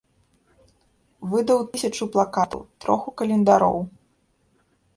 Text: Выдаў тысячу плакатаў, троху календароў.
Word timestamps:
Выдаў 1.33 1.59
тысячу 1.75 2.03
плакатаў, 2.17 2.61
троху 2.85 3.09
календароў. 3.23 3.77